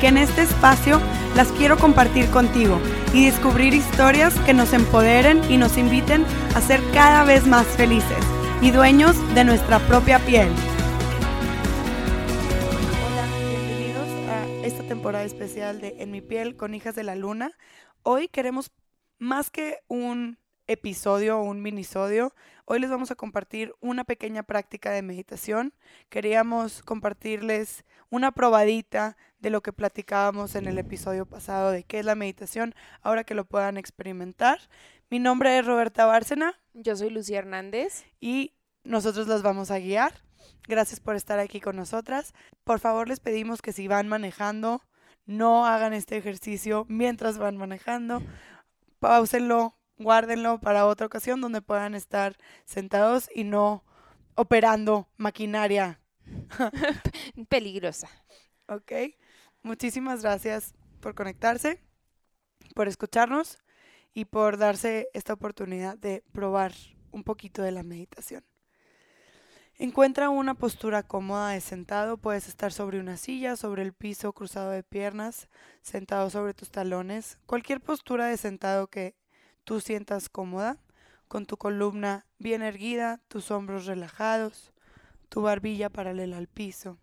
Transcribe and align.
que 0.00 0.08
en 0.08 0.18
este 0.18 0.42
espacio 0.42 1.00
las 1.34 1.48
quiero 1.52 1.78
compartir 1.78 2.30
contigo 2.30 2.80
y 3.12 3.26
descubrir 3.26 3.74
historias 3.74 4.34
que 4.40 4.54
nos 4.54 4.72
empoderen 4.72 5.40
y 5.50 5.56
nos 5.56 5.78
inviten 5.78 6.24
a 6.54 6.60
ser 6.60 6.80
cada 6.92 7.24
vez 7.24 7.46
más 7.46 7.66
felices 7.66 8.18
y 8.60 8.70
dueños 8.70 9.16
de 9.34 9.44
nuestra 9.44 9.78
propia 9.80 10.18
piel. 10.18 10.48
Hola, 13.06 13.26
bienvenidos 13.38 14.08
a 14.28 14.66
esta 14.66 14.82
temporada 14.82 15.24
especial 15.24 15.80
de 15.80 15.96
En 15.98 16.10
mi 16.10 16.20
piel 16.20 16.56
con 16.56 16.74
hijas 16.74 16.94
de 16.94 17.04
la 17.04 17.14
luna. 17.14 17.52
Hoy 18.02 18.28
queremos 18.28 18.70
más 19.18 19.50
que 19.50 19.78
un 19.88 20.38
episodio 20.66 21.38
o 21.38 21.42
un 21.42 21.62
minisodio, 21.62 22.34
hoy 22.66 22.80
les 22.80 22.90
vamos 22.90 23.10
a 23.10 23.14
compartir 23.14 23.74
una 23.80 24.04
pequeña 24.04 24.42
práctica 24.42 24.90
de 24.90 25.02
meditación. 25.02 25.72
Queríamos 26.10 26.82
compartirles 26.82 27.84
una 28.10 28.32
probadita 28.32 29.16
de 29.38 29.50
lo 29.50 29.62
que 29.62 29.72
platicábamos 29.72 30.56
en 30.56 30.66
el 30.66 30.76
episodio 30.78 31.26
pasado 31.26 31.70
de 31.70 31.84
qué 31.84 32.00
es 32.00 32.04
la 32.04 32.16
meditación, 32.16 32.74
ahora 33.02 33.24
que 33.24 33.34
lo 33.34 33.44
puedan 33.44 33.76
experimentar. 33.78 34.58
Mi 35.08 35.20
nombre 35.20 35.58
es 35.58 35.64
Roberta 35.64 36.06
Bárcena. 36.06 36.60
Yo 36.74 36.96
soy 36.96 37.10
Lucía 37.10 37.38
Hernández. 37.38 38.04
Y 38.20 38.52
nosotros 38.82 39.28
las 39.28 39.42
vamos 39.42 39.70
a 39.70 39.78
guiar. 39.78 40.12
Gracias 40.66 40.98
por 40.98 41.14
estar 41.14 41.38
aquí 41.38 41.60
con 41.60 41.76
nosotras. 41.76 42.34
Por 42.64 42.80
favor, 42.80 43.08
les 43.08 43.20
pedimos 43.20 43.62
que 43.62 43.72
si 43.72 43.86
van 43.86 44.08
manejando, 44.08 44.82
no 45.24 45.66
hagan 45.66 45.92
este 45.92 46.16
ejercicio 46.16 46.84
mientras 46.88 47.38
van 47.38 47.56
manejando. 47.56 48.22
Páusenlo, 48.98 49.75
guárdenlo 49.98 50.58
para 50.60 50.86
otra 50.86 51.06
ocasión 51.06 51.40
donde 51.40 51.62
puedan 51.62 51.94
estar 51.94 52.36
sentados 52.64 53.28
y 53.34 53.44
no 53.44 53.84
operando 54.34 55.08
maquinaria. 55.16 56.00
Peligrosa. 57.48 58.08
Ok. 58.68 58.92
Muchísimas 59.62 60.22
gracias 60.22 60.74
por 61.00 61.14
conectarse, 61.14 61.82
por 62.74 62.88
escucharnos 62.88 63.58
y 64.14 64.26
por 64.26 64.58
darse 64.58 65.08
esta 65.12 65.32
oportunidad 65.32 65.98
de 65.98 66.22
probar 66.32 66.72
un 67.10 67.24
poquito 67.24 67.62
de 67.62 67.72
la 67.72 67.82
meditación. 67.82 68.44
Encuentra 69.78 70.30
una 70.30 70.54
postura 70.54 71.02
cómoda 71.02 71.50
de 71.50 71.60
sentado. 71.60 72.16
Puedes 72.16 72.48
estar 72.48 72.72
sobre 72.72 72.98
una 72.98 73.18
silla, 73.18 73.56
sobre 73.56 73.82
el 73.82 73.92
piso, 73.92 74.32
cruzado 74.32 74.70
de 74.70 74.82
piernas, 74.82 75.48
sentado 75.82 76.30
sobre 76.30 76.54
tus 76.54 76.70
talones. 76.70 77.38
Cualquier 77.44 77.82
postura 77.82 78.26
de 78.26 78.38
sentado 78.38 78.86
que 78.86 79.14
tú 79.66 79.80
sientas 79.80 80.28
cómoda, 80.28 80.78
con 81.26 81.44
tu 81.44 81.56
columna 81.56 82.24
bien 82.38 82.62
erguida, 82.62 83.20
tus 83.26 83.50
hombros 83.50 83.84
relajados, 83.84 84.72
tu 85.28 85.42
barbilla 85.42 85.90
paralela 85.90 86.38
al 86.38 86.46
piso. 86.46 86.98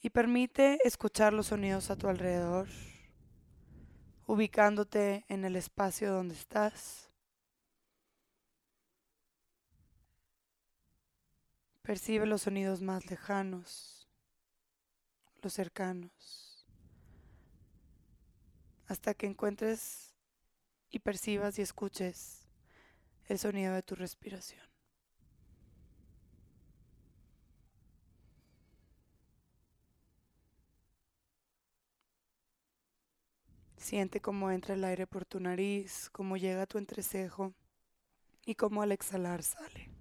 Y 0.00 0.10
permite 0.10 0.78
escuchar 0.84 1.32
los 1.32 1.48
sonidos 1.48 1.90
a 1.90 1.96
tu 1.96 2.06
alrededor, 2.06 2.68
ubicándote 4.24 5.24
en 5.28 5.44
el 5.44 5.56
espacio 5.56 6.12
donde 6.12 6.36
estás. 6.36 7.10
Percibe 11.82 12.24
los 12.24 12.42
sonidos 12.42 12.82
más 12.82 13.10
lejanos, 13.10 14.08
los 15.42 15.52
cercanos, 15.52 16.64
hasta 18.86 19.12
que 19.12 19.26
encuentres 19.26 20.09
y 20.90 20.98
percibas 20.98 21.58
y 21.58 21.62
escuches 21.62 22.48
el 23.28 23.38
sonido 23.38 23.74
de 23.74 23.82
tu 23.82 23.94
respiración. 23.94 24.70
Siente 33.76 34.20
cómo 34.20 34.50
entra 34.50 34.74
el 34.74 34.84
aire 34.84 35.06
por 35.06 35.24
tu 35.24 35.40
nariz, 35.40 36.10
cómo 36.12 36.36
llega 36.36 36.62
a 36.62 36.66
tu 36.66 36.78
entrecejo 36.78 37.54
y 38.44 38.54
cómo 38.54 38.82
al 38.82 38.92
exhalar 38.92 39.42
sale. 39.42 39.99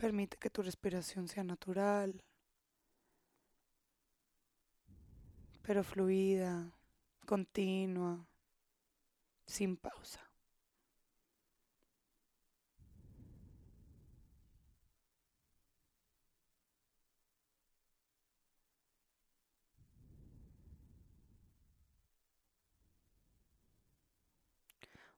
Permite 0.00 0.38
que 0.38 0.48
tu 0.48 0.62
respiración 0.62 1.28
sea 1.28 1.44
natural, 1.44 2.24
pero 5.62 5.84
fluida, 5.84 6.72
continua, 7.26 8.26
sin 9.46 9.76
pausa. 9.76 10.22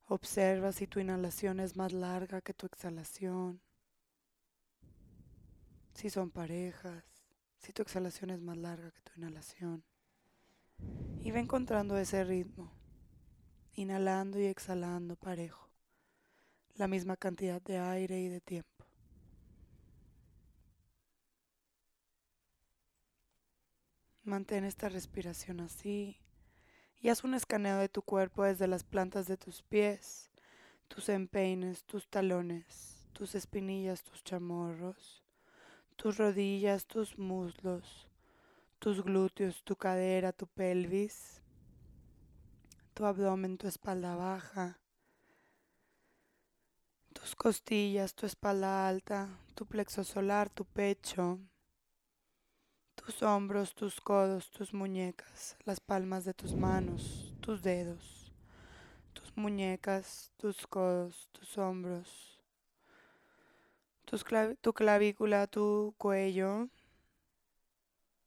Observa 0.09 0.73
si 0.73 0.89
tu 0.89 0.99
inhalación 0.99 1.61
es 1.61 1.77
más 1.77 1.93
larga 1.93 2.41
que 2.41 2.53
tu 2.53 2.67
exhalación 2.67 3.61
si 5.95 6.11
son 6.11 6.31
parejas, 6.31 7.05
si 7.59 7.73
tu 7.73 7.83
exhalación 7.83 8.31
es 8.31 8.41
más 8.41 8.57
larga 8.57 8.91
que 8.91 9.01
tu 9.03 9.13
inhalación. 9.17 9.85
Y 11.21 11.31
ve 11.31 11.41
encontrando 11.41 11.97
ese 11.97 12.25
ritmo, 12.25 12.73
inhalando 13.75 14.41
y 14.41 14.47
exhalando 14.47 15.17
parejo, 15.17 15.69
la 16.75 16.89
misma 16.89 17.17
cantidad 17.17 17.63
de 17.63 17.79
aire 17.79 18.21
y 18.21 18.29
de 18.29 18.41
tiempo. 18.41 18.69
Mantén 24.25 24.65
esta 24.65 24.89
respiración 24.89 25.61
así 25.61 26.17
y 27.01 27.09
haz 27.09 27.25
un 27.25 27.35
escaneo 27.35 27.79
de 27.79 27.89
tu 27.89 28.03
cuerpo 28.03 28.45
desde 28.45 28.69
las 28.69 28.85
plantas 28.85 29.27
de 29.27 29.37
tus 29.37 29.63
pies, 29.63 30.31
tus 30.87 31.09
empeines, 31.09 31.83
tus 31.85 32.09
talones, 32.09 33.09
tus 33.13 33.35
espinillas, 33.35 34.05
tus 34.05 34.23
chamorros 34.23 35.22
tus 35.97 36.19
rodillas, 36.19 36.87
tus 36.87 37.19
muslos, 37.19 38.09
tus 38.79 39.03
glúteos, 39.03 39.63
tu 39.63 39.77
cadera, 39.77 40.33
tu 40.33 40.47
pelvis, 40.47 41.41
tu 42.95 43.05
abdomen, 43.05 43.57
tu 43.57 43.67
espalda 43.67 44.17
baja, 44.17 44.79
tus 47.13 47.35
costillas, 47.35 48.15
tu 48.15 48.27
espalda 48.27 48.89
alta, 48.89 49.29
tu 49.55 49.65
plexo 49.67 50.05
solar, 50.05 50.51
tu 50.51 50.65
pecho, 50.65 51.39
tus 52.95 53.23
hombros, 53.23 53.75
tus 53.75 54.01
codos, 54.01 54.51
tus 54.51 54.75
muñecas, 54.75 55.57
las 55.65 55.81
palmas 55.81 56.25
de 56.25 56.35
tus 56.35 56.55
manos, 56.55 57.35
tus 57.41 57.63
dedos, 57.63 58.33
tus 59.13 59.37
muñecas, 59.37 60.33
tus 60.37 60.67
codos, 60.67 61.29
tus 61.33 61.57
hombros, 61.59 62.32
tu 64.61 64.73
clavícula, 64.75 65.47
tu 65.47 65.95
cuello, 65.97 66.69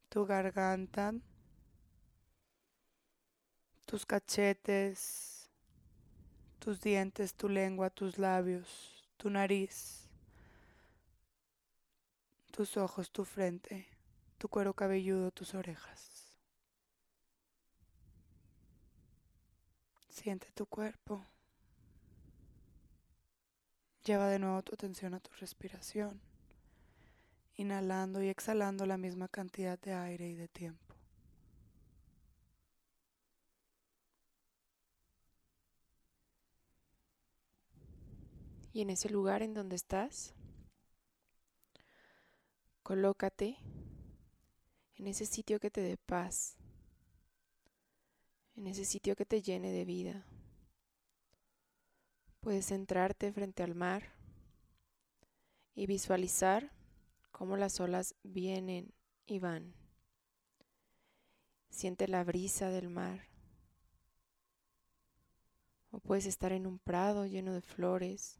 tu 0.08 0.26
garganta, 0.26 1.14
tus 3.84 4.04
cachetes, 4.04 5.48
tus 6.58 6.80
dientes, 6.80 7.34
tu 7.34 7.48
lengua, 7.48 7.88
tus 7.90 8.18
labios, 8.18 9.04
tu 9.16 9.30
nariz, 9.30 10.08
tus 12.50 12.76
ojos, 12.76 13.12
tu 13.12 13.24
frente, 13.24 13.86
tu 14.38 14.48
cuero 14.48 14.74
cabelludo, 14.74 15.30
tus 15.30 15.54
orejas. 15.54 16.36
Siente 20.08 20.50
tu 20.52 20.66
cuerpo. 20.66 21.24
Lleva 24.06 24.28
de 24.28 24.38
nuevo 24.38 24.62
tu 24.62 24.72
atención 24.72 25.14
a 25.14 25.18
tu 25.18 25.32
respiración, 25.40 26.20
inhalando 27.56 28.22
y 28.22 28.28
exhalando 28.28 28.86
la 28.86 28.96
misma 28.96 29.26
cantidad 29.26 29.80
de 29.80 29.94
aire 29.94 30.28
y 30.28 30.36
de 30.36 30.46
tiempo. 30.46 30.94
Y 38.72 38.82
en 38.82 38.90
ese 38.90 39.08
lugar 39.08 39.42
en 39.42 39.54
donde 39.54 39.74
estás, 39.74 40.36
colócate 42.84 43.58
en 44.94 45.08
ese 45.08 45.26
sitio 45.26 45.58
que 45.58 45.72
te 45.72 45.80
dé 45.80 45.96
paz, 45.96 46.56
en 48.54 48.68
ese 48.68 48.84
sitio 48.84 49.16
que 49.16 49.26
te 49.26 49.42
llene 49.42 49.72
de 49.72 49.84
vida. 49.84 50.24
Puedes 52.46 52.66
centrarte 52.66 53.32
frente 53.32 53.64
al 53.64 53.74
mar 53.74 54.04
y 55.74 55.86
visualizar 55.86 56.70
cómo 57.32 57.56
las 57.56 57.80
olas 57.80 58.14
vienen 58.22 58.94
y 59.26 59.40
van. 59.40 59.74
Siente 61.70 62.06
la 62.06 62.22
brisa 62.22 62.70
del 62.70 62.88
mar. 62.88 63.26
O 65.90 65.98
puedes 65.98 66.26
estar 66.26 66.52
en 66.52 66.68
un 66.68 66.78
prado 66.78 67.26
lleno 67.26 67.52
de 67.52 67.62
flores 67.62 68.38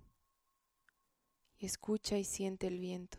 y 1.58 1.66
escucha 1.66 2.16
y 2.16 2.22
siente 2.22 2.68
el 2.68 2.78
viento. 2.78 3.18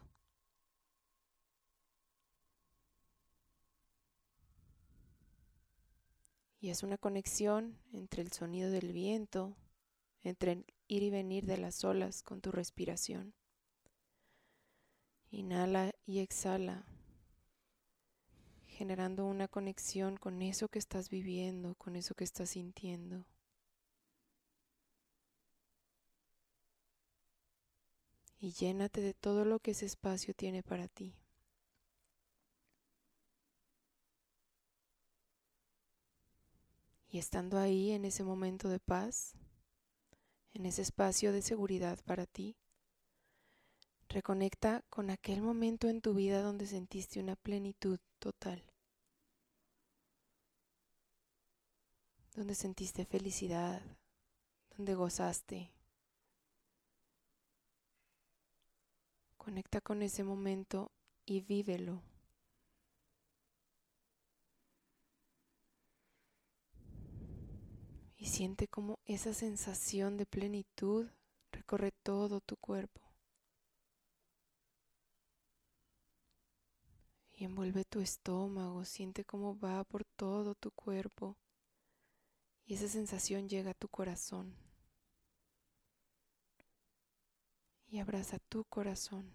Y 6.61 6.69
es 6.69 6.81
una 6.81 6.97
conexión 6.97 7.77
entre 7.91 8.21
el 8.21 8.31
sonido 8.31 8.71
del 8.71 8.93
viento, 8.93 9.53
entre 10.27 10.65
ir 10.87 11.03
y 11.03 11.09
venir 11.09 11.45
de 11.45 11.57
las 11.57 11.83
olas 11.83 12.23
con 12.23 12.41
tu 12.41 12.51
respiración. 12.51 13.33
Inhala 15.29 15.91
y 16.05 16.19
exhala, 16.19 16.85
generando 18.65 19.25
una 19.25 19.47
conexión 19.47 20.17
con 20.17 20.41
eso 20.41 20.69
que 20.69 20.79
estás 20.79 21.09
viviendo, 21.09 21.75
con 21.75 21.95
eso 21.95 22.15
que 22.15 22.23
estás 22.23 22.51
sintiendo. 22.51 23.25
Y 28.39 28.51
llénate 28.51 29.01
de 29.01 29.13
todo 29.13 29.45
lo 29.45 29.59
que 29.59 29.71
ese 29.71 29.85
espacio 29.85 30.33
tiene 30.33 30.61
para 30.63 30.87
ti. 30.87 31.15
Y 37.09 37.17
estando 37.19 37.57
ahí 37.57 37.91
en 37.91 38.05
ese 38.05 38.23
momento 38.23 38.69
de 38.69 38.79
paz, 38.79 39.33
en 40.57 40.65
ese 40.65 40.81
espacio 40.81 41.31
de 41.31 41.43
seguridad 41.43 41.99
para 42.03 42.25
ti, 42.25 42.57
reconecta 44.09 44.83
con 44.89 45.11
aquel 45.11 45.43
momento 45.43 45.87
en 45.87 46.01
tu 46.01 46.15
vida 46.15 46.41
donde 46.41 46.65
sentiste 46.65 47.19
una 47.19 47.35
plenitud 47.35 47.99
total, 48.17 48.63
donde 52.33 52.55
sentiste 52.55 53.05
felicidad, 53.05 53.83
donde 54.75 54.95
gozaste. 54.95 55.71
Conecta 59.37 59.79
con 59.79 60.01
ese 60.01 60.23
momento 60.23 60.91
y 61.23 61.41
vívelo. 61.41 62.01
Y 68.17 68.25
siente 68.25 68.67
como 68.67 68.99
esa 69.05 69.33
sensación 69.33 70.17
de 70.17 70.25
plenitud 70.25 71.07
recorre 71.51 71.91
todo 72.03 72.41
tu 72.41 72.57
cuerpo. 72.57 73.01
Y 77.31 77.45
envuelve 77.45 77.85
tu 77.85 78.01
estómago, 78.01 78.83
siente 78.83 79.23
cómo 79.23 79.59
va 79.59 79.83
por 79.83 80.03
todo 80.03 80.55
tu 80.55 80.71
cuerpo. 80.71 81.37
Y 82.65 82.73
esa 82.73 82.87
sensación 82.87 83.47
llega 83.47 83.71
a 83.71 83.75
tu 83.75 83.87
corazón. 83.87 84.55
Y 87.89 87.99
abraza 87.99 88.39
tu 88.39 88.65
corazón 88.65 89.31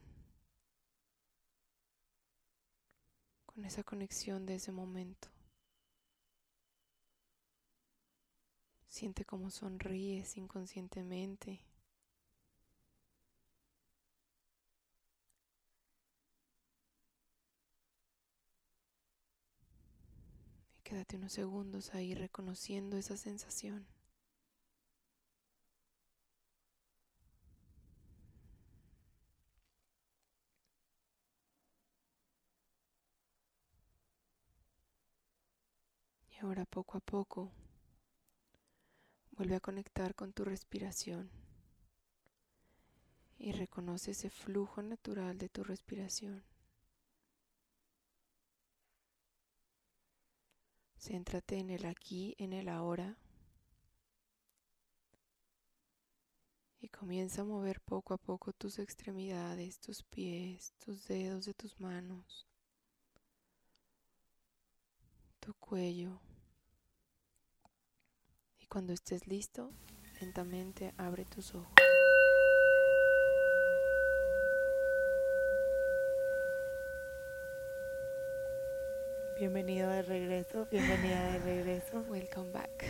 con 3.47 3.65
esa 3.65 3.85
conexión 3.85 4.47
de 4.47 4.57
ese 4.57 4.73
momento. 4.73 5.32
Siente 8.93 9.25
cómo 9.25 9.49
sonríes 9.49 10.37
inconscientemente. 10.37 11.65
Y 20.77 20.83
quédate 20.85 21.17
unos 21.17 21.33
segundos 21.33 21.95
ahí 21.95 22.15
reconociendo 22.15 22.99
esa 22.99 23.17
sensación. 23.17 23.87
Y 36.31 36.45
ahora 36.45 36.67
poco 36.67 36.99
a 36.99 37.01
poco 37.01 37.53
Vuelve 39.43 39.57
a 39.57 39.61
conectar 39.61 40.15
con 40.15 40.33
tu 40.33 40.45
respiración 40.45 41.29
y 43.41 43.51
reconoce 43.51 44.13
ese 44.13 44.31
flujo 44.31 44.85
natural 44.85 45.37
de 45.37 45.49
tu 45.49 45.65
respiración. 45.65 46.45
Céntrate 50.97 51.59
en 51.59 51.71
el 51.71 51.87
aquí, 51.87 52.37
en 52.39 52.53
el 52.53 52.69
ahora. 52.69 53.19
Y 56.79 56.89
comienza 56.91 57.43
a 57.43 57.45
mover 57.45 57.81
poco 57.81 58.15
a 58.15 58.19
poco 58.19 58.53
tus 58.53 58.79
extremidades, 58.79 59.81
tus 59.81 60.05
pies, 60.05 60.73
tus 60.79 61.09
dedos 61.09 61.47
de 61.47 61.55
tus 61.55 61.81
manos, 61.81 62.47
tu 65.41 65.53
cuello. 65.55 66.21
Cuando 68.73 68.95
estés 68.95 69.27
listo, 69.27 69.71
lentamente 70.19 70.95
abre 70.97 71.27
tus 71.27 71.55
ojos. 71.55 71.75
Bienvenido 79.39 79.91
de 79.91 80.01
regreso, 80.01 80.67
bienvenida 80.71 81.33
de 81.33 81.39
regreso. 81.41 82.01
Welcome 82.09 82.51
back. 82.53 82.87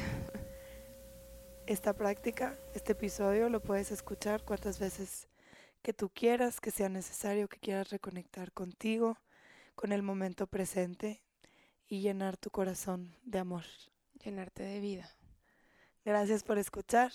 Esta 1.67 1.95
práctica, 1.95 2.57
este 2.77 2.93
episodio 2.93 3.49
lo 3.49 3.61
puedes 3.61 3.91
escuchar 3.91 4.45
cuantas 4.45 4.79
veces 4.79 5.27
que 5.83 5.93
tú 5.93 6.11
quieras, 6.11 6.61
que 6.61 6.71
sea 6.71 6.91
necesario, 6.91 7.49
que 7.49 7.59
quieras 7.59 7.91
reconectar 7.91 8.53
contigo, 8.53 9.19
con 9.75 9.91
el 9.91 10.05
momento 10.05 10.47
presente 10.47 11.25
y 11.89 12.03
llenar 12.03 12.37
tu 12.37 12.51
corazón 12.51 13.17
de 13.25 13.41
amor. 13.41 13.65
Llenarte 14.23 14.63
de 14.63 14.79
vida. 14.79 15.13
Gracias 16.05 16.43
por 16.43 16.59
escuchar. 16.59 17.13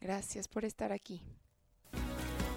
Gracias 0.00 0.48
por 0.48 0.64
estar 0.64 0.92
aquí. 0.92 1.22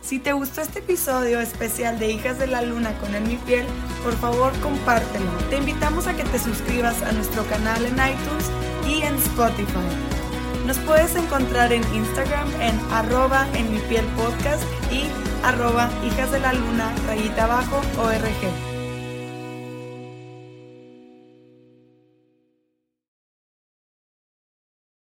Si 0.01 0.19
te 0.19 0.33
gustó 0.33 0.61
este 0.61 0.79
episodio 0.79 1.39
especial 1.39 1.97
de 1.97 2.11
Hijas 2.11 2.37
de 2.37 2.47
la 2.47 2.61
Luna 2.61 2.95
con 2.99 3.15
En 3.15 3.27
Mi 3.27 3.37
Piel, 3.37 3.65
por 4.03 4.13
favor 4.13 4.51
compártelo. 4.59 5.31
Te 5.49 5.57
invitamos 5.57 6.05
a 6.05 6.15
que 6.15 6.23
te 6.23 6.37
suscribas 6.37 7.01
a 7.01 7.11
nuestro 7.11 7.43
canal 7.47 7.83
en 7.85 7.93
iTunes 7.93 8.51
y 8.87 9.01
en 9.01 9.15
Spotify. 9.15 10.15
Nos 10.67 10.77
puedes 10.79 11.15
encontrar 11.15 11.71
en 11.71 11.83
Instagram 11.93 12.49
en 12.61 12.77
arroba 12.91 13.47
en 13.55 13.71
mi 13.71 13.79
piel 13.81 14.05
podcast 14.15 14.63
y 14.91 15.07
arroba 15.43 15.89
hijas 16.05 16.31
de 16.31 16.39
la 16.39 16.53
luna 16.53 16.93
rayita 17.07 17.43
abajo 17.43 17.81
org. 17.99 18.74